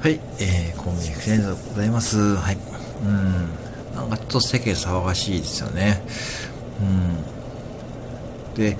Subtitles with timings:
[0.00, 2.36] はい、えー、コンビニフレンズでございます。
[2.36, 2.58] はい。
[3.02, 3.96] うん。
[3.96, 6.00] なんかちょっと世間騒がしいですよね。
[6.80, 8.54] うん。
[8.54, 8.76] で、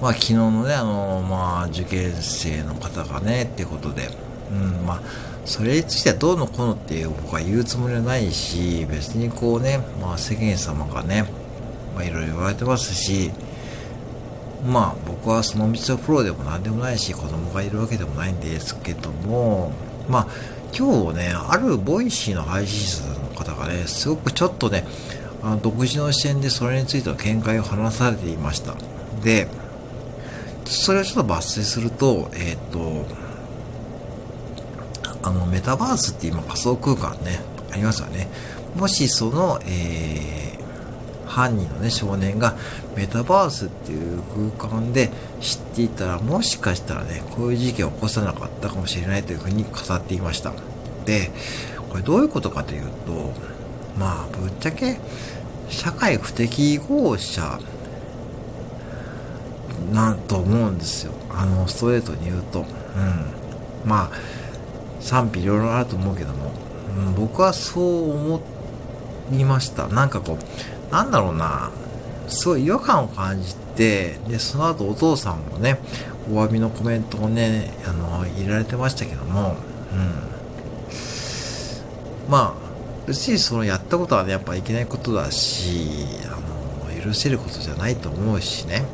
[0.00, 4.10] まあ昨日のね、あの、まあ受験生の方がね、ってことで、
[4.52, 5.00] うん、まあ、
[5.44, 11.24] それについてはどうのこうのって僕は言うつもりはないし、別にこうね、まあ世間様がね、
[11.96, 13.32] まあいろいろ言われてますし、
[14.64, 19.72] まあ僕はその道のプロでも何でもないし、子供がいるわけでもないんですけども、
[20.08, 24.84] まあ今日ね、ある Voicy の配信者の方がね、すごくちょっとね、
[25.42, 28.74] あの独自の視点でそれについての見解を話されていました。
[29.22, 29.48] で、
[30.64, 33.06] それをちょっと抜粋すると、えっ、ー、と、
[35.22, 37.40] あの、メタバースって今仮想空間ね、
[37.72, 38.28] ありますよね。
[38.76, 40.59] もしその、えー、
[41.30, 42.56] 犯人のね、少年が
[42.96, 44.22] メタバースっていう
[44.58, 50.52] 空間で知っていたら、もしかしたらね、こういう事件を起こさなかったかもしれないというふうに語っていました。
[51.06, 51.30] で、
[51.88, 53.32] これどういうことかというと、
[53.98, 54.98] まあ、ぶっちゃけ、
[55.68, 57.60] 社会不適合者
[59.92, 61.12] なんと思うんですよ。
[61.30, 62.60] あの、ストレートに言うと。
[62.60, 62.66] うん。
[63.88, 64.10] まあ、
[65.00, 66.52] 賛否いろいろあると思うけども、
[66.96, 68.40] うん、僕はそう思
[69.32, 69.88] いました。
[69.88, 70.38] なんかこう、
[70.90, 71.70] なんだろうな、
[72.28, 75.78] すごい違和感を感じて、で、その後お父さんもね、
[76.30, 79.56] お詫びのコメントをね、あの、入れられてましたけども、
[79.92, 80.30] うん。
[82.30, 82.70] まあ、
[83.06, 88.84] 別にそのやったことはね、やっぱいけないことだし、あの、許せることじゃないと思うしね、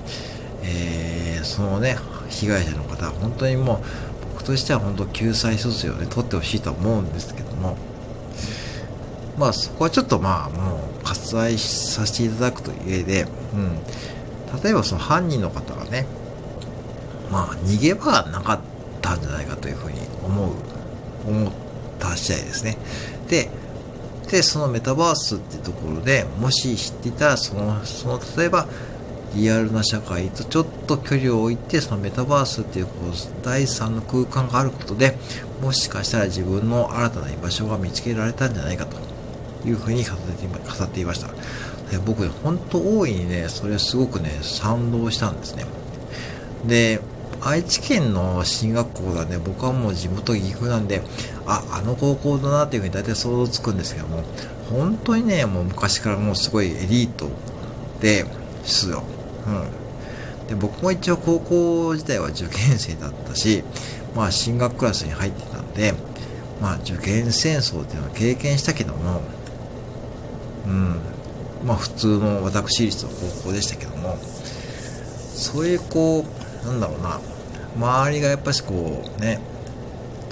[0.62, 3.78] えー、そのね、被害者の方は本当にもう、
[4.33, 7.77] 僕としては本当救済措置をね、取ってほしいと思うんですけども、
[9.39, 16.06] まあそこはちょっとまあもう割愛させていただくという上で、うん、例えばその犯人の方がね、
[17.31, 18.61] まあ逃げ場がなかっ
[19.01, 20.55] たんじゃないかというふうに思う、
[21.29, 21.53] 思っ
[21.98, 22.77] た次第ですね。
[23.29, 23.51] で、
[24.31, 28.67] で、そのメタバースっていうところでもし知っていたら、その、その、例えば、
[29.35, 35.17] リアルな社会とちょっと距離を置いて、そのメタバースっていうこう第三の空間があることで、
[35.61, 38.97] もしかしたら自分の新たな居場所が見つけられたんじゃないかと
[39.67, 41.29] いうふうに語っていました。
[41.91, 45.65] で僕ね、本当大いにね、それすごくね、賛同したんですね。
[46.67, 47.01] で、
[47.41, 51.03] 愛知県の進学校だね、僕はもう地元岐阜なんで、
[51.47, 54.25] あ、あの高校だなっていうふうに大体想像つくんですけども、
[54.71, 57.29] 本当にね、もう昔からもうすごいエリート
[58.01, 58.27] で
[58.65, 59.05] すよ。
[59.47, 59.51] う
[60.45, 60.48] ん。
[60.48, 63.63] で、僕も一応高校時代は受験生だったし、
[64.15, 65.95] まあ進学クラスに入ってたんで、
[66.61, 69.23] まあ受験戦争っていうのは経験したけども、
[70.67, 71.01] うん。
[71.65, 74.19] まあ普通の私立の高校でしたけども、
[75.35, 76.25] そういうこ
[76.65, 77.21] う、なんだろうな、
[77.77, 79.41] 周りがやっぱしこうね、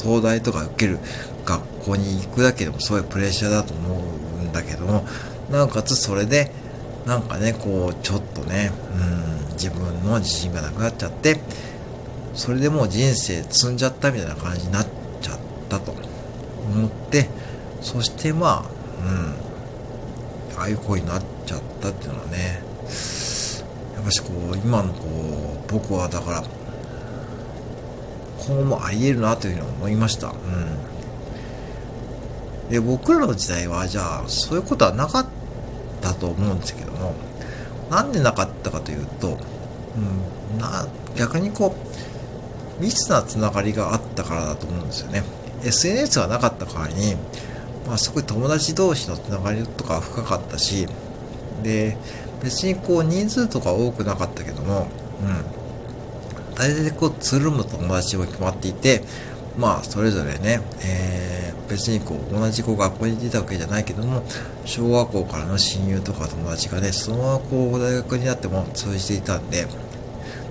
[0.02, 0.98] 東大とか受ける
[1.44, 4.02] 学校に行くだけでもすごいプレッシャーだと思
[4.42, 5.06] うんだけども、
[5.50, 6.50] なおかつそれで、
[7.06, 8.72] なんかね、こう、ちょっとね、
[9.48, 11.38] うん、自分の自信がなくなっちゃって、
[12.34, 14.86] それでもう人生積んじゃったみたいな感じになっ
[15.20, 17.28] ちゃったと思って、
[17.80, 18.70] そしてまあ、
[19.06, 19.43] うん、
[20.56, 22.62] ああいう声になっちゃったっていうのはね、
[23.94, 26.42] やっぱしこう、今のこう、僕はだから、
[28.38, 30.28] こうもあり得るなというふうに思いました。
[30.28, 30.34] うん。
[32.70, 35.26] で、僕らの時代は、じゃあ、そういうことはなかっ
[36.00, 37.14] たと思うんですけども、
[37.90, 39.38] なんでなかったかというと、
[39.96, 40.86] うん、な
[41.16, 41.74] 逆にこ
[42.78, 45.22] う、密なつながりがあったからだと思うんですよね。
[45.62, 47.16] SNS がなかった代わりに、
[47.86, 50.86] まあ、すごい友達同士のつながりとか深かったし、
[51.62, 51.96] で、
[52.42, 54.88] 別にこう人数とか多くなかったけども、
[55.22, 56.54] うん。
[56.54, 59.02] 大体こう、つるむ友達も決まっていて、
[59.58, 64.22] まあ、それぞれね、えー、別にこう、同じ子学校に出たわけじゃないけども、
[64.64, 69.66] 小学校からの親友とか友達がね、そのままこう、大学になっても通じていたんで、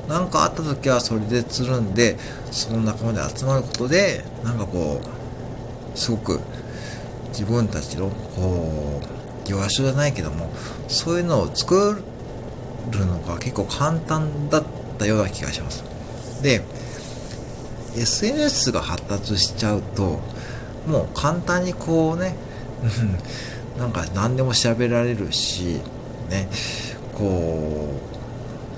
[0.07, 2.17] 何かあった時はそれでつるんで、
[2.51, 6.39] その仲間で集まることで、なんかこう、すごく
[7.33, 9.01] 自分たちの、こ
[9.47, 10.49] う、居場所じゃないけども、
[10.87, 12.01] そういうのを作
[12.91, 14.63] るのが結構簡単だっ
[14.97, 15.83] たような気がします。
[16.41, 16.61] で、
[17.95, 20.19] SNS が発達しちゃうと、
[20.87, 22.35] もう簡単にこうね、
[23.77, 25.81] なんか何でも調べられるし、
[26.29, 26.47] ね、
[27.17, 27.89] こ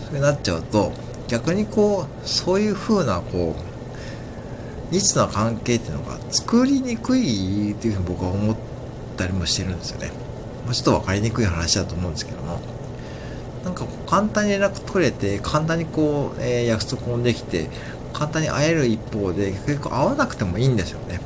[0.09, 0.91] う、そうなっちゃうと、
[1.27, 3.74] 逆にこう、そういう風な、こう、
[4.91, 8.55] 密な関係っていうのが作りにくいっていうふうに僕は思っ
[9.17, 10.11] たりもしてるんですよね。
[10.67, 12.59] ま、ちょっと分かりにくい話だと思うんですけども。
[13.65, 17.67] なんか簡単に連絡取れて、簡単にこう、えー、約束もできて、
[18.13, 21.19] 簡単に会える一方で、結構会わなくてもいいんですよね。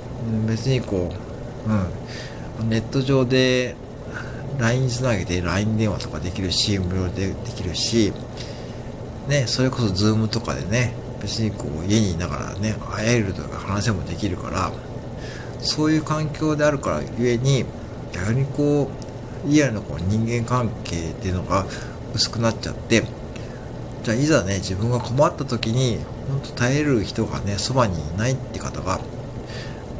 [0.48, 1.12] 別にこ
[1.68, 3.76] う、うん、ネット上で
[4.58, 8.14] LINE つなげて LINE 電話とかできるし、無料でできるし、
[9.28, 14.72] ね、それこそ Zoom とかでね、別にこう家にいながらね、会えるとか話もできるから、
[15.62, 17.66] そういう環境であるからゆえに、
[18.12, 18.90] 逆にこ
[19.46, 21.66] う、リアルなこう人間関係っていうのが
[22.14, 23.04] 薄くなっちゃって、
[24.04, 26.00] じゃあいざね、自分が困った時に、
[26.30, 29.00] 本当耐える人がね、そばにいないって方が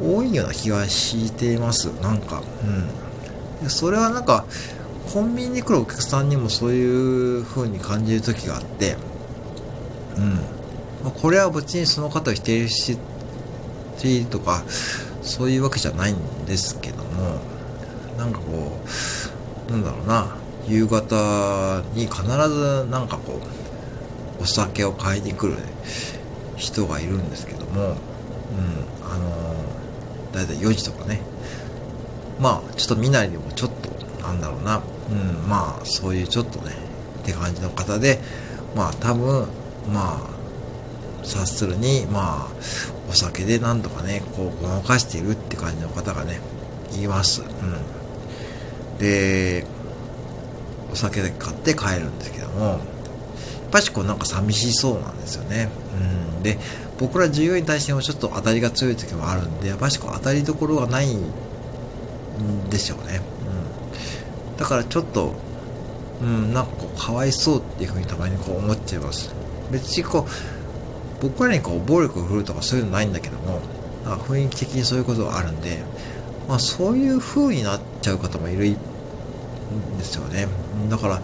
[0.02, 1.88] 多いような気がしています。
[2.00, 2.42] なんか、
[3.62, 3.68] うん。
[3.70, 4.44] それはなんか、
[5.12, 8.96] コンビニに来るお客さんにもそういう風に感じる時があって、
[10.16, 10.38] うん。
[11.02, 12.98] まあ、これは別にその方を否定し
[13.98, 14.62] ているとか、
[15.22, 17.40] そういうわけじゃないんですけども、
[18.18, 18.80] なんかこ
[19.68, 20.36] う、なんだろうな、
[20.68, 23.40] 夕方に必ずなんかこ
[24.38, 25.58] う、お酒を買いに来る
[26.56, 27.96] 人がいるんですけども、うん、
[29.04, 29.54] あの
[30.32, 31.20] だいたい4時とかね、
[32.40, 36.72] まあちょっと見ないでもちょっとなんだろうなうんまあそういうちょっとね
[37.22, 38.18] って感じの方で
[38.74, 39.46] まあ多分
[39.92, 40.29] まあ
[41.22, 42.48] 察するにまあ
[43.08, 46.40] お酒でなんとかねこうごまかしているって感じの方がね
[46.92, 49.66] いますうんで
[50.92, 52.78] お酒で買って帰るんですけどもやっ
[53.70, 55.68] ぱしこうなんか寂しそうなんですよね
[56.36, 56.58] うんで
[56.98, 61.14] 僕ら従業員に対してもちょっと当たりが強い時もあるんでやっぱしこう当たりどころがない
[62.40, 63.20] んでしょうね。
[64.52, 64.56] うん。
[64.56, 65.34] だからちょっと、
[66.22, 69.34] うん、なんかこう、かわいそうっていうふうにたまにこう思っちゃいます。
[69.70, 70.30] 別にこう、
[71.20, 73.60] 僕らにこう、暴力を振るとかそういうのないんだけども、
[74.04, 75.78] なんか雰囲気的にそういうことがあるんで、
[76.48, 78.74] まあそういう風になっちゃう方もいるん
[79.98, 80.48] ですよね。
[80.88, 81.20] だから、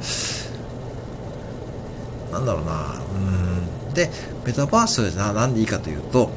[2.33, 3.95] なんだろうな、うん。
[3.95, 4.11] で、
[4.45, 6.31] メタバースななんでいいかというと、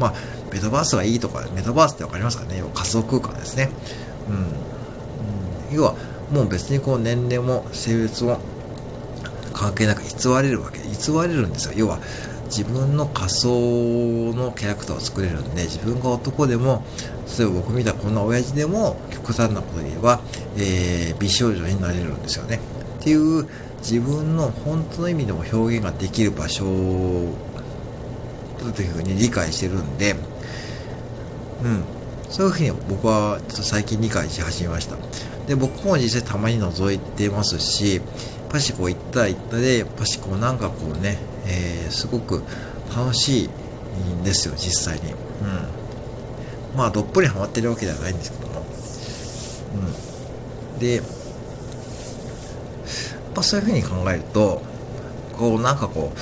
[0.00, 0.14] まあ、
[0.52, 2.58] メタバースがいいとか、メタバースってわかりますかね？
[2.58, 3.68] 要は仮想空間ですね。
[4.28, 4.36] うん。
[5.70, 5.94] うん、要は、
[6.32, 8.38] もう別にこう年齢も性別も
[9.56, 10.80] 関係なく偽れるわけ。
[10.80, 11.72] 偽れるんですよ。
[11.74, 11.98] 要は、
[12.48, 13.48] 自分の仮想
[14.34, 16.84] のキャラクターを作れるんで、自分が男でも、
[17.38, 20.20] 例えば僕みたいなこんな親父でも、極端なこと言えば、
[20.56, 22.60] えー、美少女になれるんですよね。
[23.00, 23.46] っていう、
[23.78, 26.64] 自分の本当の意味でも表現ができる場所
[28.74, 30.16] というふうに理解してるんで、
[31.64, 31.84] うん。
[32.28, 34.96] そういうふうに僕はちょっと最近理解し始めました。
[35.46, 38.02] で、僕も実際たまに覗いてますし、
[38.50, 42.42] パシコ行ったら行ったで、パシコなんかこうね、えー、すごく
[42.94, 43.48] 楽しい
[44.20, 45.12] んですよ、実際に。
[45.12, 45.16] うん。
[46.76, 48.66] まあ、どっぷりハマってるわけではないんですけども。
[50.74, 50.78] うん。
[50.78, 51.04] で、やっ
[53.34, 54.62] ぱそういうふうに考えると、
[55.36, 56.18] こうなんかこう、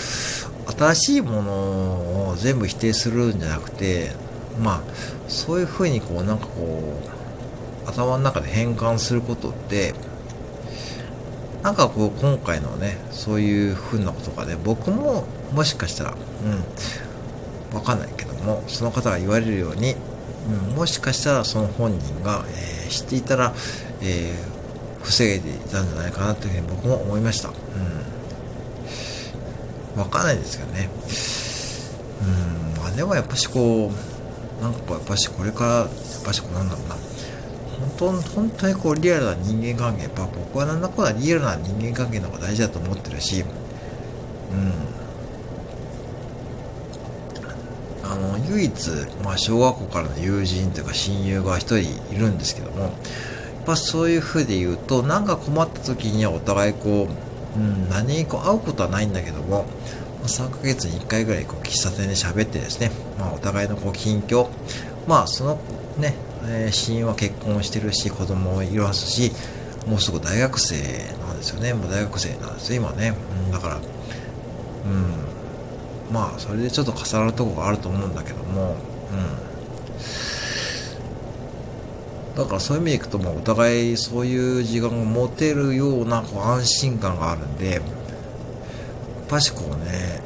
[0.73, 1.53] 新しいもの
[2.31, 4.13] を全部否定するんじゃなくて、
[4.61, 4.81] まあ
[5.29, 7.01] そういうふうにこうなんかこ
[7.87, 9.95] う頭の中で変換することって
[11.65, 15.25] なんかこう今回のねそういうふうなことがね僕も
[15.55, 19.97] もしかしたらうんわかんないけどもその方が言われるように、
[20.71, 23.55] うん、もしかしたらその本人が、えー、知っていたら、
[24.03, 27.49] えー、防げていたんじゃないかなというふうに僕も思いました。
[27.49, 27.53] う
[29.97, 30.01] ん。
[30.01, 30.89] わかんないですけどね。
[32.77, 32.83] うん。
[32.83, 35.89] まあでもやっぱしこう、なんかやっぱしこれからやっ
[36.25, 36.97] ぱしこうなんだろうな
[37.99, 44.95] 本当本当にこうリアルな人間関係やっぱ僕はなんだこうだリアルな人間関係の方が大事だと思ってるしうん。
[48.07, 48.91] あの唯一、
[49.25, 52.93] まあ、小学校からの友人というか親友が一人いるんですけどもやっ
[53.65, 57.09] ぱそういう風で言うとなんか困った時にはお互いこ
[57.57, 59.67] う、うん、何にこう会うことはないんだけども
[60.25, 64.49] 3ヶ月に1回ぐらいこう喫茶店で喋ってですね、まあ、お互いのこう近況、
[65.07, 65.59] まあ、その
[65.99, 66.15] ね、
[66.47, 69.33] えー、死因は結婚してるし、子供もいますし、
[69.87, 70.77] もうすぐ大学生
[71.27, 71.75] なんですよね。
[71.75, 73.15] もう大学生なんですよ、今ね。
[73.47, 73.83] うん、だから、うん、
[76.13, 78.77] まあ、それでちょっと重なるとこがあると思うんだけども、
[79.13, 79.15] う
[82.33, 82.37] ん。
[82.37, 87.81] だからそういう意味でいくと、もうお互いそういう時間を持てるようなこう安心感があるんで、
[89.29, 90.21] ぱしこうね、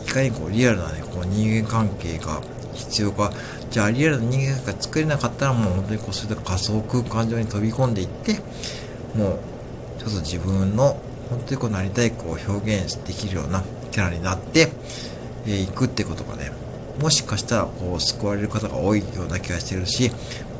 [0.00, 2.40] うん、いかにこうリアルなね、こう人間関係が
[2.74, 3.32] 必要か、
[3.70, 8.34] じゃあリアルな人間が作れなかったらもう本当にこうそういった仮想空間上に飛び込んでいって、
[9.14, 9.38] もう
[9.98, 11.00] ちょっと自分の
[11.30, 14.68] 本当にこうなりたいこう表現できるようなキャラになって、
[15.46, 16.52] えー、いくってことがね、
[17.00, 20.10] もしかしたらこう救われる方が多いような気がしてるし、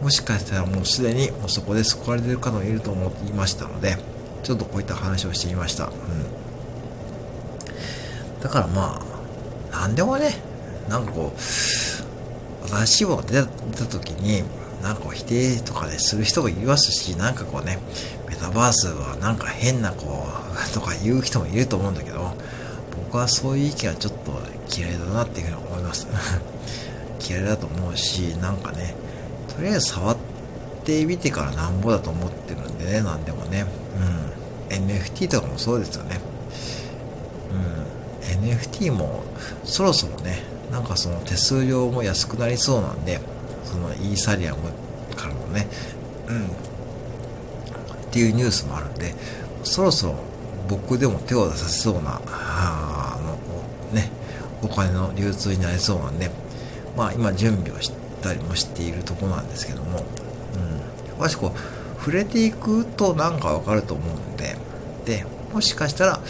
[0.02, 3.96] もしかしたらもうすでにもうそこで救われてる方もいると思っていましたので、
[4.42, 5.86] ちょっとこういった話をしてみました。
[5.86, 5.92] うん
[8.42, 9.00] だからま
[9.72, 10.34] あ、なんでもね、
[10.86, 11.40] なんかこう、
[12.74, 14.42] 新しいものが出た時に、
[14.82, 17.78] なんか否定とかね、する人もいますし、なんかこうね、
[18.28, 20.26] メタバースはなんか変なこ
[20.70, 22.34] う、とか言う人もいると思うんだけど、
[23.06, 24.32] 僕はそういう意見はちょっと
[24.76, 26.06] 嫌いだなっていうふうに思います。
[27.26, 28.94] 嫌いだと思うし、なんかね、
[29.54, 30.16] とりあえず触っ
[30.84, 33.64] てみてからなんぼだと思ってるんでね、なんでもね。
[34.70, 34.84] うん。
[34.86, 36.20] NFT とかもそうですよね。
[38.32, 38.50] うん。
[38.50, 39.22] NFT も
[39.64, 40.42] そろそろね、
[40.74, 43.20] なんかその手数料も安くなりそうなんで、
[43.64, 44.58] そのイーサリアム
[45.14, 45.68] からのね、
[46.26, 46.46] うん。
[46.46, 46.48] っ
[48.10, 49.14] ていうニュースもあるんで、
[49.62, 50.16] そろそろ
[50.68, 54.10] 僕でも手を出させそうな、あの、ね、
[54.62, 56.28] お金の流通になりそうなんで、
[56.96, 60.04] まあ今準備をしたりもしているとこなんですけども、
[61.14, 61.20] うん。
[61.20, 64.56] もしこう、触れていくとなんかわかると思うんで、
[65.04, 66.20] で、もしかしたら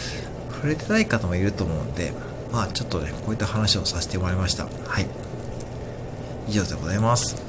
[0.53, 2.13] 触れてない方もいると思うんで、
[2.55, 4.63] まあちょっとね、こういった話をさせてもらいました。
[4.63, 5.07] はい。
[6.47, 7.44] 以上でございます。